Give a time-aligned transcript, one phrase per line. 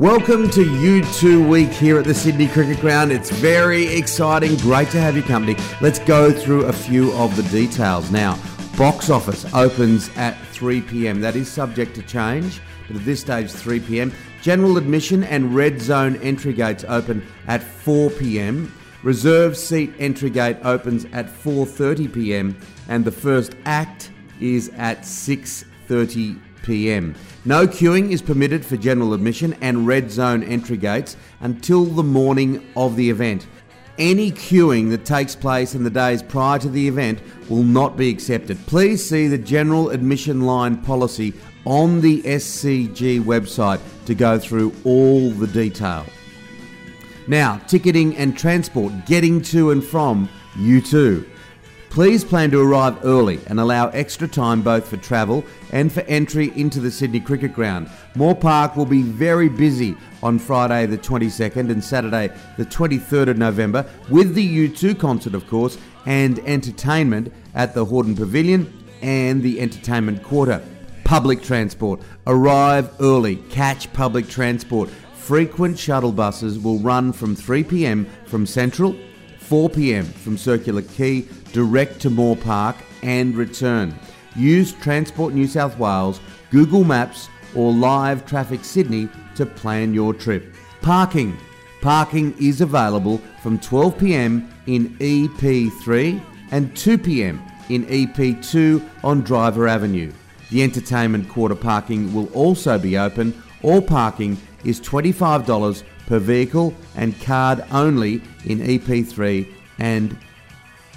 [0.00, 3.12] Welcome to U2 Week here at the Sydney Cricket Ground.
[3.12, 4.56] It's very exciting.
[4.56, 5.62] Great to have your company.
[5.82, 8.10] Let's go through a few of the details.
[8.10, 8.38] Now,
[8.78, 11.20] box office opens at 3 pm.
[11.20, 14.10] That is subject to change, but at this stage, 3 pm.
[14.40, 18.74] General admission and red zone entry gates open at 4 pm.
[19.02, 22.56] Reserve seat entry gate opens at 4:30 p.m.
[22.88, 26.40] and the first act is at 6:30
[26.70, 27.16] p.m.
[27.44, 32.64] No queuing is permitted for general admission and red zone entry gates until the morning
[32.76, 33.48] of the event.
[33.98, 38.08] Any queuing that takes place in the days prior to the event will not be
[38.08, 38.56] accepted.
[38.68, 45.32] Please see the general admission line policy on the SCG website to go through all
[45.32, 46.06] the detail.
[47.26, 51.28] Now, ticketing and transport, getting to and from U2.
[51.90, 56.52] Please plan to arrive early and allow extra time both for travel and for entry
[56.54, 57.90] into the Sydney Cricket Ground.
[58.14, 63.38] Moore Park will be very busy on Friday the 22nd and Saturday the 23rd of
[63.38, 69.60] November with the U2 concert, of course, and entertainment at the Hordern Pavilion and the
[69.60, 70.62] Entertainment Quarter.
[71.02, 72.00] Public transport.
[72.28, 73.34] Arrive early.
[73.50, 74.88] Catch public transport.
[75.16, 78.94] Frequent shuttle buses will run from 3 pm from Central
[79.50, 83.92] 4 pm from Circular Quay direct to Moore Park and return.
[84.36, 86.20] Use Transport New South Wales,
[86.52, 90.54] Google Maps, or Live Traffic Sydney to plan your trip.
[90.82, 91.36] Parking.
[91.80, 99.66] Parking is available from 12 pm in EP3 and 2 pm in EP2 on Driver
[99.66, 100.12] Avenue.
[100.52, 103.34] The entertainment quarter parking will also be open.
[103.62, 109.46] All parking is $25 per vehicle and card only in EP3
[109.78, 110.16] and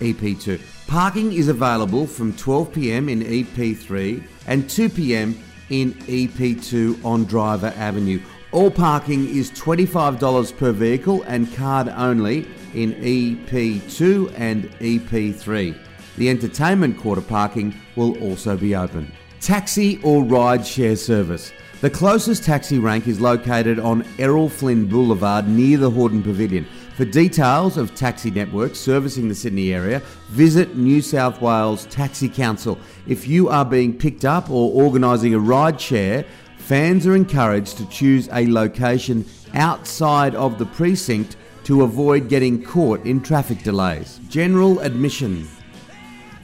[0.00, 0.60] EP2.
[0.86, 5.38] Parking is available from 12 pm in EP3 and 2 pm
[5.70, 8.20] in EP2 on Driver Avenue.
[8.50, 15.78] All parking is $25 per vehicle and card only in EP2 and EP3.
[16.16, 19.12] The entertainment quarter parking will also be open.
[19.40, 21.52] Taxi or ride share service.
[21.80, 26.66] The closest taxi rank is located on Errol Flynn Boulevard near the Hordern Pavilion.
[26.96, 32.80] For details of taxi networks servicing the Sydney area, visit New South Wales Taxi Council.
[33.06, 36.24] If you are being picked up or organising a ride share,
[36.56, 39.24] fans are encouraged to choose a location
[39.54, 44.18] outside of the precinct to avoid getting caught in traffic delays.
[44.28, 45.46] General admission.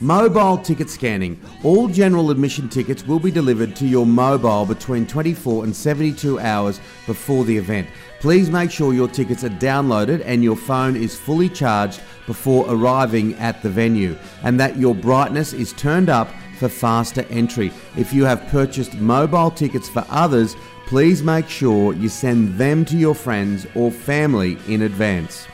[0.00, 1.40] Mobile ticket scanning.
[1.62, 6.80] All general admission tickets will be delivered to your mobile between 24 and 72 hours
[7.06, 7.88] before the event.
[8.18, 13.34] Please make sure your tickets are downloaded and your phone is fully charged before arriving
[13.34, 16.28] at the venue, and that your brightness is turned up
[16.58, 17.70] for faster entry.
[17.96, 20.56] If you have purchased mobile tickets for others,
[20.86, 25.46] please make sure you send them to your friends or family in advance.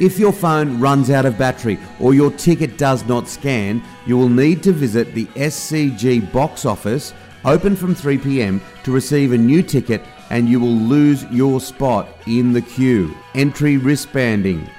[0.00, 4.28] If your phone runs out of battery or your ticket does not scan, you will
[4.28, 7.12] need to visit the SCG box office
[7.44, 12.08] open from 3 pm to receive a new ticket and you will lose your spot
[12.28, 13.12] in the queue.
[13.34, 14.70] Entry wristbanding.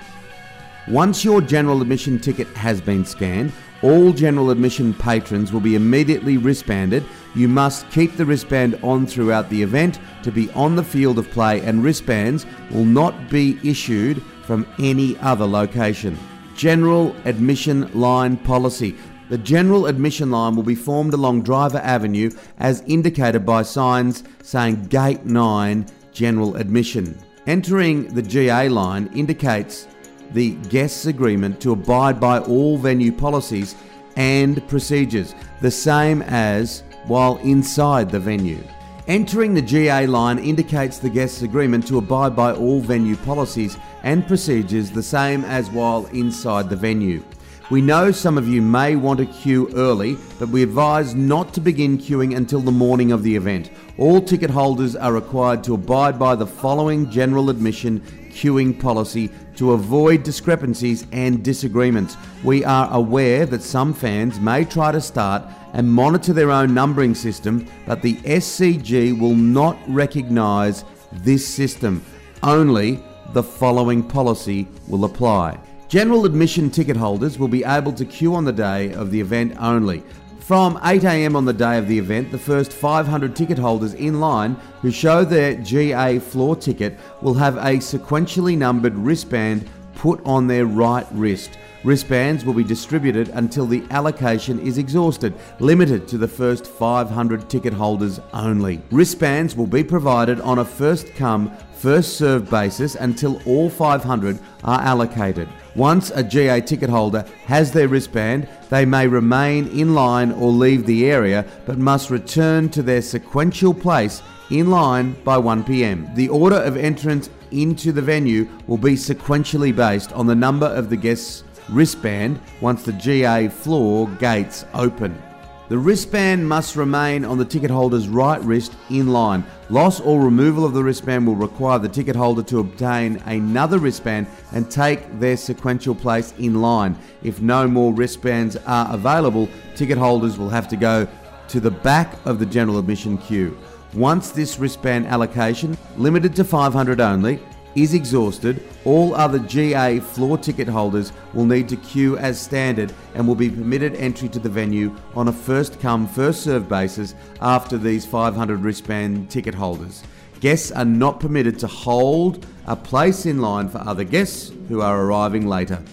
[0.88, 6.38] Once your general admission ticket has been scanned, all general admission patrons will be immediately
[6.38, 7.03] wristbanded.
[7.35, 11.29] You must keep the wristband on throughout the event to be on the field of
[11.31, 16.18] play, and wristbands will not be issued from any other location.
[16.56, 18.96] General Admission Line Policy.
[19.30, 24.86] The general admission line will be formed along Driver Avenue as indicated by signs saying
[24.86, 27.16] Gate 9 General Admission.
[27.46, 29.88] Entering the GA line indicates
[30.32, 33.76] the guest's agreement to abide by all venue policies
[34.16, 38.64] and procedures, the same as while inside the venue.
[39.09, 44.28] Entering the GA line indicates the guest's agreement to abide by all venue policies and
[44.28, 47.24] procedures, the same as while inside the venue.
[47.69, 51.62] We know some of you may want to queue early, but we advise not to
[51.62, 53.69] begin queuing until the morning of the event.
[54.00, 57.99] All ticket holders are required to abide by the following general admission
[58.32, 62.17] queuing policy to avoid discrepancies and disagreements.
[62.44, 67.14] We are aware that some fans may try to start and monitor their own numbering
[67.14, 72.03] system, but the SCG will not recognise this system.
[72.41, 73.03] Only
[73.34, 75.59] the following policy will apply.
[75.90, 79.56] General admission ticket holders will be able to queue on the day of the event
[79.59, 80.03] only.
[80.38, 84.56] From 8am on the day of the event, the first 500 ticket holders in line
[84.84, 89.68] who show their GA floor ticket will have a sequentially numbered wristband
[89.99, 91.57] put on their right wrist.
[91.84, 97.73] Wristbands will be distributed until the allocation is exhausted, limited to the first 500 ticket
[97.73, 98.81] holders only.
[98.91, 104.79] Wristbands will be provided on a first come, first served basis until all 500 are
[104.81, 105.49] allocated.
[105.75, 110.85] Once a GA ticket holder has their wristband, they may remain in line or leave
[110.85, 116.09] the area but must return to their sequential place in line by 1 pm.
[116.16, 120.90] The order of entrance into the venue will be sequentially based on the number of
[120.90, 125.22] the guests' wristband once the GA floor gates open.
[125.69, 129.46] The wristband must remain on the ticket holder's right wrist in line.
[129.69, 134.25] Loss or removal of the wristband will require the ticket holder to obtain another wristband
[134.51, 136.97] and take their sequential place in line.
[137.22, 141.07] If no more wristbands are available, ticket holders will have to go
[141.49, 143.55] to the back of the general admission queue.
[143.94, 147.40] Once this wristband allocation, limited to 500 only,
[147.76, 153.28] is exhausted, all other GA floor ticket holders will need to queue as standard and
[153.28, 157.78] will be permitted entry to the venue on a first come, first served basis after
[157.78, 160.03] these 500 wristband ticket holders.
[160.40, 165.03] Guests are not permitted to hold a place in line for other guests who are
[165.03, 165.84] arriving later.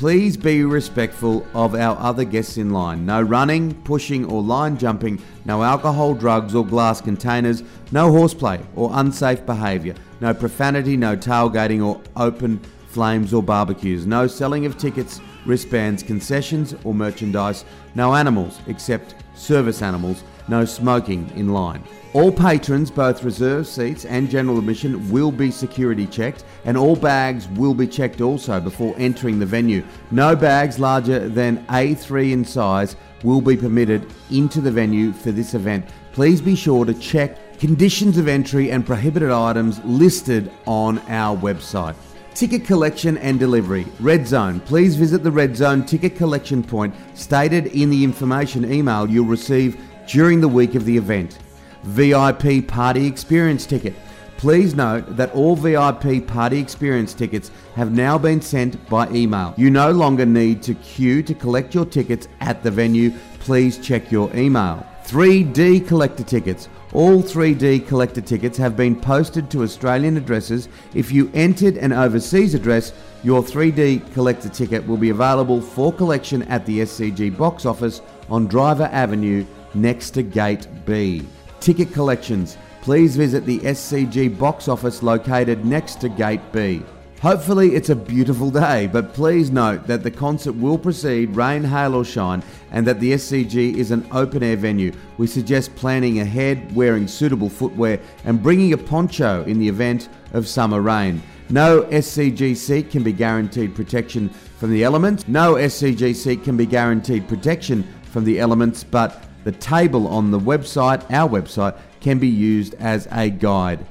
[0.00, 3.04] Please be respectful of our other guests in line.
[3.04, 7.62] No running, pushing, or line jumping, no alcohol, drugs, or glass containers,
[7.92, 12.58] no horseplay or unsafe behaviour, no profanity, no tailgating or open
[12.88, 19.82] flames or barbecues, no selling of tickets, wristbands, concessions, or merchandise, no animals except service
[19.82, 21.82] animals, no smoking in line.
[22.12, 27.48] All patrons, both reserve seats and general admission, will be security checked, and all bags
[27.50, 29.84] will be checked also before entering the venue.
[30.10, 35.54] No bags larger than A3 in size will be permitted into the venue for this
[35.54, 35.88] event.
[36.12, 41.94] Please be sure to check conditions of entry and prohibited items listed on our website.
[42.34, 43.86] Ticket collection and delivery.
[43.98, 44.60] Red Zone.
[44.60, 49.78] Please visit the Red Zone ticket collection point stated in the information email you'll receive
[50.06, 51.38] during the week of the event.
[51.82, 53.94] VIP Party Experience ticket.
[54.36, 59.52] Please note that all VIP Party Experience tickets have now been sent by email.
[59.58, 63.12] You no longer need to queue to collect your tickets at the venue.
[63.40, 64.86] Please check your email.
[65.10, 66.68] 3D collector tickets.
[66.92, 70.68] All 3D collector tickets have been posted to Australian addresses.
[70.94, 72.92] If you entered an overseas address,
[73.24, 78.46] your 3D collector ticket will be available for collection at the SCG box office on
[78.46, 81.26] Driver Avenue next to Gate B.
[81.58, 82.56] Ticket collections.
[82.80, 86.84] Please visit the SCG box office located next to Gate B.
[87.20, 91.94] Hopefully, it's a beautiful day, but please note that the concert will proceed rain, hail,
[91.94, 94.90] or shine, and that the SCG is an open air venue.
[95.18, 100.48] We suggest planning ahead, wearing suitable footwear, and bringing a poncho in the event of
[100.48, 101.22] summer rain.
[101.50, 105.28] No SCG seat can be guaranteed protection from the elements.
[105.28, 110.40] No SCG seat can be guaranteed protection from the elements, but the table on the
[110.40, 113.84] website, our website, can be used as a guide.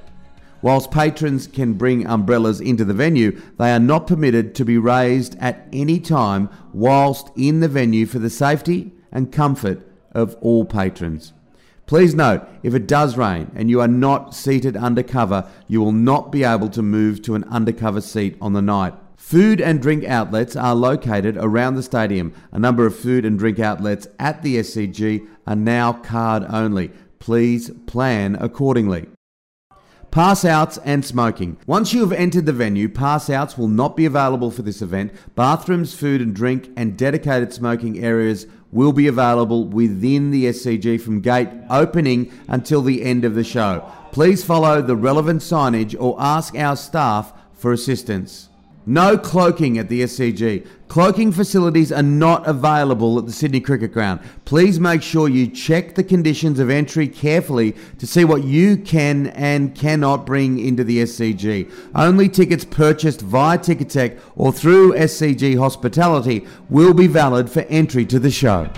[0.62, 5.38] Whilst patrons can bring umbrellas into the venue, they are not permitted to be raised
[5.40, 11.34] at any time whilst in the venue for the safety and comfort of all patrons.
[11.86, 15.92] Please note, if it does rain and you are not seated under cover, you will
[15.92, 18.94] not be able to move to an undercover seat on the night.
[19.18, 22.34] Food and drink outlets are located around the stadium.
[22.52, 26.92] A number of food and drink outlets at the SCG are now card only.
[27.20, 29.08] Please plan accordingly.
[30.12, 31.58] Pass outs and smoking.
[31.68, 35.14] Once you have entered the venue, pass outs will not be available for this event.
[35.36, 41.22] Bathrooms, food and drink, and dedicated smoking areas will be available within the SCG from
[41.22, 43.88] gate opening until the end of the show.
[44.12, 48.50] Please follow the relevant signage or ask our staff for assistance.
[48.86, 50.66] No cloaking at the SCG.
[50.88, 54.22] Cloaking facilities are not available at the Sydney Cricket Ground.
[54.46, 59.28] Please make sure you check the conditions of entry carefully to see what you can
[59.28, 61.72] and cannot bring into the SCG.
[61.94, 68.18] Only tickets purchased via Ticketek or through SCG Hospitality will be valid for entry to
[68.18, 68.70] the show.